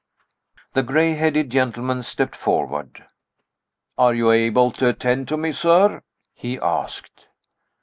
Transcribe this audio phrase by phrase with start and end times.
[0.73, 3.05] The gray headed gentleman stepped forward.
[3.99, 6.01] "Are you able to attend to me, sir?"
[6.33, 7.27] he asked.